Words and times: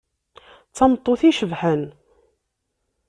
D 0.69 0.73
tameṭṭut 0.77 1.21
icebḥen. 1.29 1.83